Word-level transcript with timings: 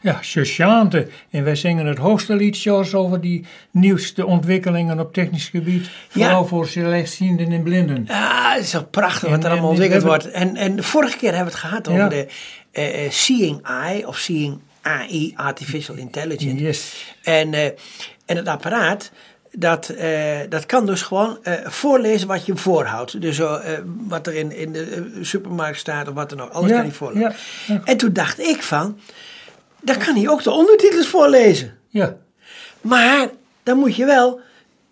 ja, 0.00 0.18
Chante. 0.20 1.08
En 1.30 1.44
wij 1.44 1.56
zingen 1.56 1.86
het 1.86 1.98
hoogste 1.98 2.36
lied, 2.36 2.68
over 2.68 3.20
die 3.20 3.44
nieuwste 3.70 4.26
ontwikkelingen 4.26 5.00
op 5.00 5.12
technisch 5.12 5.48
gebied. 5.48 5.90
Vooral 6.08 6.46
voor 6.46 6.66
slechtzienden 6.66 7.52
en 7.52 7.62
blinden. 7.62 8.04
Ja, 8.08 8.52
het 8.52 8.62
is 8.62 8.70
zo 8.70 8.84
prachtig 8.90 9.30
wat 9.30 9.44
er 9.44 9.50
allemaal 9.50 9.70
ontwikkeld 9.70 10.02
wordt. 10.02 10.30
En, 10.30 10.56
en 10.56 10.76
de 10.76 10.82
vorige 10.82 11.16
keer 11.16 11.34
hebben 11.34 11.52
we 11.52 11.58
het 11.58 11.68
gehad 11.68 11.88
over 11.88 12.08
de 12.08 12.26
uh, 12.72 13.10
Seeing 13.10 13.66
Eye 13.66 14.06
of 14.06 14.18
Seeing 14.18 14.58
AI, 14.82 15.32
Artificial 15.36 15.96
Intelligence. 15.96 16.64
Yes. 16.64 17.14
En, 17.22 17.52
uh, 17.52 17.64
en 18.26 18.36
het 18.36 18.48
apparaat, 18.48 19.10
dat, 19.52 19.92
uh, 19.98 20.38
dat 20.48 20.66
kan 20.66 20.86
dus 20.86 21.02
gewoon 21.02 21.38
uh, 21.44 21.54
voorlezen 21.64 22.28
wat 22.28 22.46
je 22.46 22.56
voorhoudt. 22.56 23.20
Dus 23.20 23.38
uh, 23.38 23.58
wat 23.84 24.26
er 24.26 24.34
in, 24.34 24.52
in 24.52 24.72
de 24.72 25.10
supermarkt 25.20 25.78
staat 25.78 26.08
of 26.08 26.14
wat 26.14 26.30
er 26.30 26.36
nog, 26.36 26.50
alles 26.50 26.70
ja, 26.70 26.76
kan 26.76 26.84
hij 26.84 26.94
voorlezen. 26.94 27.34
Ja. 27.66 27.80
En 27.84 27.96
toen 27.96 28.12
dacht 28.12 28.40
ik 28.40 28.62
van, 28.62 28.98
dan 29.80 29.98
kan 29.98 30.16
hij 30.16 30.28
ook 30.28 30.42
de 30.42 30.50
ondertitels 30.50 31.06
voorlezen. 31.06 31.78
Ja. 31.88 32.16
Maar 32.80 33.28
dan 33.62 33.78
moet 33.78 33.96
je 33.96 34.04
wel, 34.04 34.40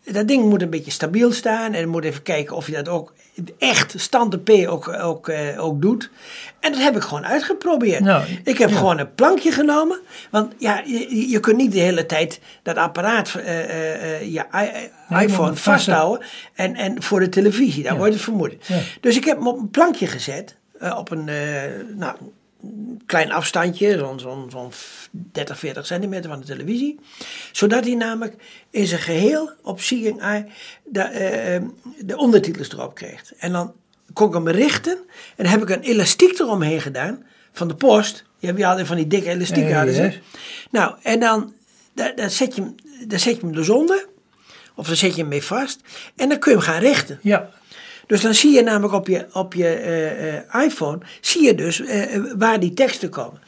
dat 0.05 0.29
ding 0.29 0.45
moet 0.45 0.63
een 0.63 0.71
beetje 0.71 0.91
stabiel 0.91 1.33
staan 1.33 1.73
en 1.73 1.89
moet 1.89 2.05
even 2.05 2.23
kijken 2.23 2.57
of 2.57 2.67
je 2.67 2.73
dat 2.73 2.89
ook 2.89 3.13
echt 3.59 3.95
standaard 3.97 4.45
P 4.45 4.51
ook, 4.51 4.89
ook, 4.89 5.29
uh, 5.29 5.65
ook 5.65 5.83
doet. 5.83 6.11
En 6.61 6.73
dat 6.73 6.81
heb 6.81 6.97
ik 6.97 7.03
gewoon 7.03 7.27
uitgeprobeerd. 7.27 8.01
Nou, 8.01 8.25
ik 8.45 8.59
heb 8.59 8.71
ja. 8.71 8.77
gewoon 8.77 8.99
een 8.99 9.15
plankje 9.15 9.53
genomen. 9.53 10.01
Want 10.31 10.55
ja, 10.59 10.83
je, 10.87 11.29
je 11.29 11.41
kunt 11.41 11.57
niet 11.57 11.73
de 11.73 11.79
hele 11.79 12.07
tijd 12.07 12.41
dat 12.63 12.77
apparaat, 12.77 13.35
uh, 13.37 13.45
uh, 13.45 14.33
je 14.33 14.45
iPhone 15.09 15.55
vasthouden. 15.55 16.27
En, 16.55 16.75
en 16.75 17.03
voor 17.03 17.21
de 17.21 17.29
televisie, 17.29 17.83
daar 17.83 17.93
Ja. 17.93 17.99
wordt 17.99 18.15
het 18.15 18.23
vermoed. 18.23 18.55
Dus 19.01 19.17
ik 19.17 19.25
heb 19.25 19.37
hem 19.37 19.49
op 19.49 19.59
een 19.59 19.71
plankje 19.71 20.07
gezet. 20.07 20.57
op 20.97 21.11
een 21.11 21.25
nou, 21.97 22.17
klein 23.07 23.33
afstandje, 23.33 23.99
zo'n 23.99 24.51
zo'n 24.51 24.73
30, 25.11 25.59
40 25.59 25.87
centimeter 25.87 26.31
van 26.31 26.41
de 26.41 26.47
televisie. 26.47 26.99
Zodat 27.53 27.85
hij 27.85 27.95
namelijk 27.95 28.35
in 28.71 28.87
zijn 28.87 29.01
geheel 29.01 29.51
op 29.63 29.81
Seeing 29.81 30.21
Eye 30.21 30.47
de, 30.85 31.01
eh, 31.01 31.63
de 31.99 32.17
ondertitels 32.17 32.71
erop 32.73 32.95
kreeg. 32.95 33.33
En 33.39 33.53
dan 33.53 33.73
kon 34.13 34.29
ik 34.29 34.35
hem 34.35 34.49
richten 34.49 34.97
en 35.37 35.45
dan 35.45 35.47
heb 35.47 35.63
ik 35.63 35.69
een 35.71 35.83
elastiek 35.83 36.39
eromheen 36.39 36.81
gedaan 36.81 37.25
van 37.53 37.69
de 37.69 37.75
post. 37.75 38.25
Je 38.39 38.47
hebt 38.47 38.63
altijd 38.63 38.87
van 38.87 38.97
die 38.97 39.07
dikke 39.07 39.29
elastieken 39.29 39.71
Eh, 39.71 39.77
hadden 39.77 39.95
ze. 39.95 40.03
yes. 40.03 40.21
Nou, 40.71 40.95
en 41.03 41.21
dan 41.21 41.53
daar, 41.95 42.15
daar 42.17 42.31
zet 42.31 42.55
je 42.55 42.61
hem, 42.63 42.75
daar 43.07 43.19
zet 43.19 43.35
je 43.35 43.41
hem 43.41 43.55
dus 43.55 43.69
onder. 43.69 44.07
Of 44.75 44.87
dan 44.87 44.97
zet 44.97 45.15
je 45.15 45.21
hem 45.21 45.29
mee 45.29 45.43
vast. 45.43 45.81
En 46.17 46.29
dan 46.29 46.39
kun 46.39 46.53
je 46.53 46.59
hem 46.59 46.67
gaan 46.67 46.81
richten. 46.81 47.19
Ja, 47.23 47.51
Dus 48.09 48.21
dan 48.21 48.35
zie 48.35 48.53
je 48.53 48.63
namelijk 48.63 48.93
op 48.93 49.07
je, 49.07 49.27
op 49.33 49.55
je 49.55 49.69
eh, 49.69 50.37
eh, 50.37 50.65
iPhone, 50.65 50.99
zie 51.21 51.43
je 51.43 51.55
dus 51.55 51.81
eh, 51.81 52.23
waar 52.37 52.61
die 52.61 52.75
teksten 52.75 53.11
komen. 53.11 53.43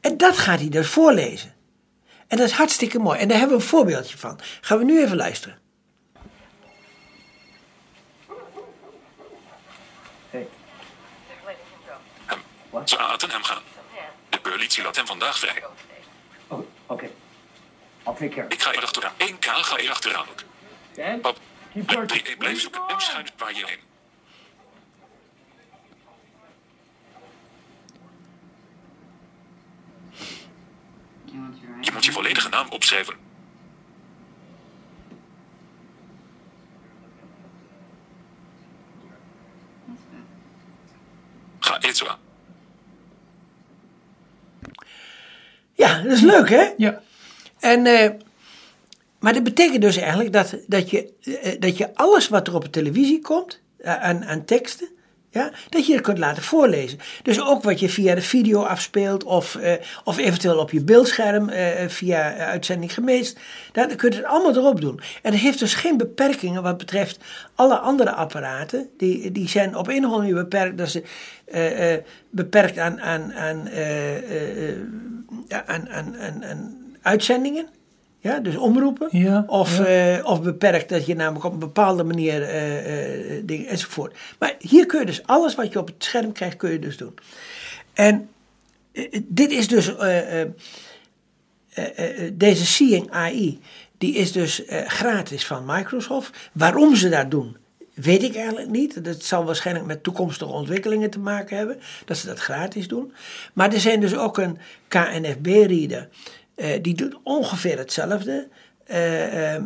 En 0.00 0.16
dat 0.16 0.38
gaat 0.38 0.58
hij 0.58 0.68
dus 0.68 0.88
voorlezen. 0.88 1.54
En 2.26 2.36
dat 2.36 2.46
is 2.46 2.52
hartstikke 2.52 2.98
mooi. 2.98 3.18
En 3.18 3.28
daar 3.28 3.38
hebben 3.38 3.56
we 3.56 3.62
een 3.62 3.68
voorbeeldje 3.68 4.18
van. 4.18 4.40
Gaan 4.60 4.78
we 4.78 4.84
nu 4.84 5.02
even 5.02 5.16
luisteren. 5.16 5.58
Ze 12.84 12.96
laten 12.96 13.30
hem 13.30 13.42
gaan. 13.42 13.62
De 14.28 14.40
politie 14.40 14.82
laat 14.82 14.96
hem 14.96 15.06
vandaag 15.06 15.38
vrij. 15.38 15.64
Oh, 16.48 16.66
okay. 16.86 17.10
Take 18.04 18.28
care. 18.28 18.46
Ik 18.48 18.62
ga 18.62 18.72
er 18.72 18.82
achteraan. 18.82 19.12
1K 19.12 19.46
ga 19.46 19.78
er 19.78 19.90
achteraan. 19.90 20.26
Dan, 20.94 21.20
Pap, 21.20 21.38
keep 21.72 21.90
your... 21.90 22.06
3E 22.06 22.38
blijf 22.38 22.60
zoeken 22.60 22.80
en 22.88 23.00
schuin 23.00 23.26
waar 23.36 23.54
je 23.54 23.66
heen. 23.66 23.87
Je 32.08 32.14
volledige 32.14 32.48
naam 32.48 32.68
opschrijven. 32.70 33.14
Ga 41.58 41.92
zo. 41.92 42.06
Ja, 45.72 46.02
dat 46.02 46.12
is 46.12 46.20
leuk 46.20 46.48
hè? 46.48 46.72
ja. 46.76 47.02
En, 47.58 47.86
eh, 47.86 48.10
maar 49.18 49.32
dat 49.32 49.42
betekent 49.42 49.82
dus 49.82 49.96
eigenlijk 49.96 50.32
dat, 50.32 50.56
dat, 50.66 50.90
je, 50.90 51.12
eh, 51.22 51.60
dat 51.60 51.76
je 51.76 51.94
alles 51.94 52.28
wat 52.28 52.46
er 52.46 52.54
op 52.54 52.62
de 52.62 52.70
televisie 52.70 53.20
komt, 53.20 53.60
eh, 53.78 54.02
aan, 54.02 54.24
aan 54.24 54.44
teksten, 54.44 54.88
dat 55.68 55.86
je 55.86 55.92
het 55.92 56.02
kunt 56.02 56.18
laten 56.18 56.42
voorlezen. 56.42 56.98
Dus 57.22 57.40
ook 57.40 57.62
wat 57.62 57.80
je 57.80 57.88
via 57.88 58.14
de 58.14 58.22
video 58.22 58.62
afspeelt 58.62 59.24
of, 59.24 59.56
eh, 59.56 59.72
of 60.04 60.18
eventueel 60.18 60.58
op 60.58 60.70
je 60.70 60.84
beeldscherm 60.84 61.48
eh, 61.48 61.88
via 61.88 62.34
eh, 62.34 62.46
uitzending 62.46 62.94
gemeest. 62.94 63.38
Dan 63.72 63.96
kun 63.96 64.10
je 64.10 64.16
het 64.16 64.24
allemaal 64.24 64.56
erop 64.56 64.80
doen. 64.80 65.00
En 65.22 65.32
het 65.32 65.40
heeft 65.40 65.58
dus 65.58 65.74
geen 65.74 65.96
beperkingen 65.96 66.62
wat 66.62 66.78
betreft 66.78 67.18
alle 67.54 67.78
andere 67.78 68.12
apparaten. 68.12 68.88
Die, 68.96 69.32
die 69.32 69.48
zijn 69.48 69.76
op 69.76 69.88
een 69.88 69.98
of 69.98 70.12
andere 70.12 70.18
manier 70.18 70.34
beperkt. 70.34 70.78
Dat 70.78 70.88
ze 70.88 71.02
beperkt 72.30 72.78
aan, 72.78 73.00
aan, 73.00 73.32
aan, 73.34 73.68
aan, 75.66 75.88
aan, 75.90 76.44
aan 76.44 76.76
uitzendingen. 77.02 77.68
Ja, 78.20 78.38
dus 78.38 78.56
omroepen. 78.56 79.08
Ja, 79.10 79.44
of, 79.46 79.80
eh, 79.80 80.18
of 80.22 80.42
beperkt 80.42 80.88
dat 80.88 81.06
je 81.06 81.14
namelijk 81.14 81.44
op 81.44 81.52
een 81.52 81.58
bepaalde 81.58 82.04
manier 82.04 82.42
eh, 82.42 83.36
eh, 83.36 83.42
dingen 83.44 83.68
enzovoort. 83.68 84.16
Maar 84.38 84.54
hier 84.58 84.86
kun 84.86 85.00
je 85.00 85.06
dus 85.06 85.26
alles 85.26 85.54
wat 85.54 85.72
je 85.72 85.78
op 85.78 85.86
het 85.86 86.04
scherm 86.04 86.32
krijgt, 86.32 86.56
kun 86.56 86.70
je 86.70 86.78
dus 86.78 86.96
doen. 86.96 87.14
En 87.92 88.28
dit 89.22 89.50
is 89.50 89.68
dus 89.68 89.92
deze 92.32 92.66
Seeing 92.66 93.10
AI, 93.10 93.60
die 93.98 94.14
is 94.14 94.32
dus 94.32 94.62
gratis 94.86 95.46
van 95.46 95.64
Microsoft. 95.66 96.50
Waarom 96.52 96.96
ze 96.96 97.08
dat 97.08 97.30
doen, 97.30 97.56
weet 97.94 98.22
ik 98.22 98.36
eigenlijk 98.36 98.70
niet. 98.70 99.04
Dat 99.04 99.22
zal 99.22 99.44
waarschijnlijk 99.44 99.86
met 99.86 100.02
toekomstige 100.02 100.52
ontwikkelingen 100.52 101.10
te 101.10 101.18
maken 101.18 101.56
hebben, 101.56 101.80
dat 102.04 102.16
ze 102.16 102.26
dat 102.26 102.38
gratis 102.38 102.88
doen. 102.88 103.12
Maar 103.52 103.72
er 103.72 103.80
zijn 103.80 104.00
dus 104.00 104.16
ook 104.16 104.38
een 104.38 104.58
KNFB-reader, 104.88 106.08
die 106.82 106.94
doet 106.94 107.18
ongeveer 107.22 107.78
hetzelfde, 107.78 108.48
eh, 108.84 109.54
eh, 109.54 109.62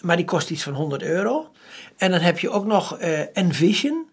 maar 0.00 0.16
die 0.16 0.24
kost 0.24 0.50
iets 0.50 0.62
van 0.62 0.74
100 0.74 1.02
euro. 1.02 1.52
En 1.96 2.10
dan 2.10 2.20
heb 2.20 2.38
je 2.38 2.50
ook 2.50 2.66
nog 2.66 2.98
eh, 2.98 3.36
Envision. 3.36 4.06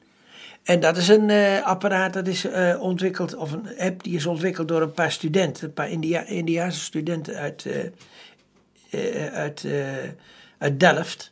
En 0.63 0.79
dat 0.79 0.97
is 0.97 1.07
een 1.07 1.29
eh, 1.29 1.61
apparaat 1.63 2.13
dat 2.13 2.27
is 2.27 2.45
eh, 2.45 2.81
ontwikkeld, 2.81 3.35
of 3.35 3.51
een 3.51 3.79
app 3.79 4.03
die 4.03 4.16
is 4.16 4.25
ontwikkeld 4.25 4.67
door 4.67 4.81
een 4.81 4.91
paar 4.91 5.11
studenten, 5.11 5.66
een 5.66 5.73
paar 5.73 5.89
India 5.89 6.25
Indiaanse 6.25 6.79
studenten 6.79 7.35
uit, 7.35 7.66
eh, 7.66 9.25
eh, 9.25 9.33
uit, 9.33 9.63
eh, 9.63 9.83
uit 10.57 10.79
Delft. 10.79 11.31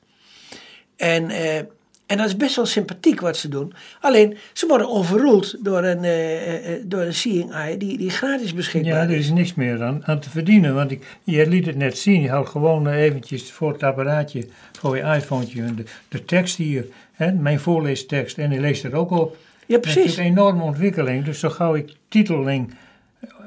En, 0.95 1.29
eh, 1.29 1.63
en 2.11 2.17
dat 2.17 2.27
is 2.27 2.37
best 2.37 2.55
wel 2.55 2.65
sympathiek 2.65 3.19
wat 3.19 3.37
ze 3.37 3.47
doen. 3.47 3.73
Alleen, 4.01 4.37
ze 4.53 4.67
worden 4.67 4.89
overruled 4.89 5.57
door 5.59 5.83
een, 5.83 6.03
eh, 6.03 6.73
door 6.83 7.01
een 7.01 7.13
Seeing 7.13 7.51
Eye 7.53 7.77
die, 7.77 7.97
die 7.97 8.09
gratis 8.09 8.53
beschikbaar 8.53 8.93
Ja, 8.93 9.01
er 9.01 9.09
is. 9.11 9.25
is 9.25 9.31
niks 9.31 9.53
meer 9.53 9.83
aan, 9.83 10.01
aan 10.05 10.19
te 10.19 10.29
verdienen. 10.29 10.75
Want 10.75 10.91
ik, 10.91 11.17
je 11.23 11.47
liet 11.47 11.65
het 11.65 11.75
net 11.75 11.97
zien. 11.97 12.21
Je 12.21 12.29
houdt 12.29 12.49
gewoon 12.49 12.87
eventjes 12.87 13.51
voor 13.51 13.71
het 13.73 13.83
apparaatje, 13.83 14.47
voor 14.79 14.95
je 14.97 15.01
iPhone, 15.03 15.45
de, 15.45 15.83
de 16.09 16.25
tekst 16.25 16.57
hier. 16.57 16.85
Hè, 17.11 17.31
mijn 17.31 17.59
voorleestekst. 17.59 18.37
En 18.37 18.49
die 18.49 18.59
leest 18.59 18.83
er 18.83 18.95
ook 18.95 19.11
op. 19.11 19.37
Ja, 19.67 19.75
Het 19.75 19.85
is 19.85 19.93
precies. 19.93 20.17
een 20.17 20.23
enorme 20.23 20.63
ontwikkeling. 20.63 21.25
Dus 21.25 21.39
zo 21.39 21.49
gauw 21.49 21.75
ik 21.75 21.93
titeling 22.09 22.73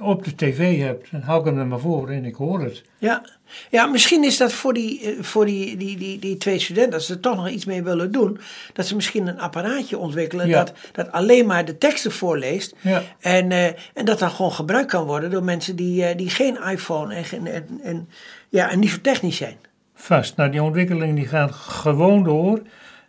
op 0.00 0.24
de 0.24 0.34
tv 0.34 0.78
heb, 0.78 1.06
dan 1.10 1.20
hou 1.20 1.40
ik 1.40 1.46
hem 1.46 1.58
er 1.58 1.66
maar 1.66 1.78
voor 1.78 2.10
en 2.10 2.24
ik 2.24 2.34
hoor 2.34 2.60
het. 2.60 2.82
Ja. 2.98 3.24
ja, 3.70 3.86
misschien 3.86 4.24
is 4.24 4.36
dat 4.36 4.52
voor, 4.52 4.74
die, 4.74 5.00
eh, 5.00 5.22
voor 5.22 5.46
die, 5.46 5.76
die, 5.76 5.96
die, 5.96 6.18
die 6.18 6.36
twee 6.36 6.58
studenten, 6.58 6.92
dat 6.92 7.02
ze 7.02 7.12
er 7.12 7.20
toch 7.20 7.36
nog 7.36 7.48
iets 7.48 7.64
mee 7.64 7.82
willen 7.82 8.12
doen, 8.12 8.38
dat 8.72 8.86
ze 8.86 8.94
misschien 8.94 9.26
een 9.26 9.38
apparaatje 9.38 9.98
ontwikkelen 9.98 10.48
Ja. 10.48 10.64
dat, 10.64 10.72
dat 10.92 11.12
alleen 11.12 11.46
maar 11.46 11.64
de 11.64 11.78
teksten 11.78 12.12
voorleest. 12.12 12.74
Ja. 12.80 13.02
En, 13.20 13.52
eh, 13.52 13.66
en 13.94 14.04
dat 14.04 14.18
dan 14.18 14.30
gewoon 14.30 14.52
gebruikt 14.52 14.90
kan 14.90 15.04
worden 15.04 15.30
door 15.30 15.44
mensen 15.44 15.76
die, 15.76 16.04
eh, 16.04 16.16
die 16.16 16.30
geen 16.30 16.58
iPhone 16.70 17.14
en, 17.14 17.46
en, 17.46 17.80
en, 17.82 18.08
ja, 18.48 18.70
en 18.70 18.78
niet 18.78 18.90
zo 18.90 19.00
technisch 19.02 19.36
zijn. 19.36 19.56
Vast. 19.94 20.36
Nou, 20.36 20.50
die 20.50 20.62
ontwikkeling 20.62 21.16
die 21.16 21.26
gaat 21.26 21.52
gewoon 21.52 22.24
door. 22.24 22.62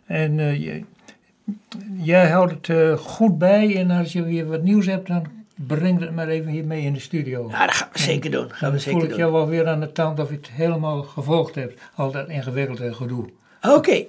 En 0.06 0.56
jij 1.96 2.28
houdt 2.30 2.66
het 2.66 2.98
goed 3.00 3.38
bij. 3.38 3.76
En 3.76 3.90
als 3.90 4.12
je 4.12 4.22
weer 4.22 4.46
wat 4.46 4.62
nieuws 4.62 4.86
hebt, 4.86 5.06
dan 5.06 5.26
breng 5.56 6.00
het 6.00 6.14
maar 6.14 6.28
even 6.28 6.50
hier 6.50 6.64
mee 6.64 6.82
in 6.82 6.92
de 6.92 7.00
studio. 7.00 7.48
Ja, 7.50 7.66
dat 7.66 7.74
gaan 7.74 7.88
we 7.92 7.98
zeker 7.98 8.30
doen. 8.30 8.50
Gaan 8.50 8.72
we 8.72 8.76
dan 8.76 8.84
voel 8.84 9.00
zeker 9.00 9.10
ik 9.10 9.16
jou 9.16 9.32
wel 9.32 9.46
weer 9.46 9.66
aan 9.66 9.80
de 9.80 9.92
tand 9.92 10.20
of 10.20 10.28
je 10.28 10.36
het 10.36 10.50
helemaal 10.50 11.02
gevolgd 11.02 11.54
hebt. 11.54 11.80
Al 11.94 12.10
dat 12.10 12.28
ingewikkelde 12.28 12.94
gedoe. 12.94 13.24
Oké, 13.62 14.04